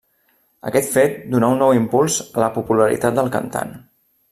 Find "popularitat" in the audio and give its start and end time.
2.57-3.21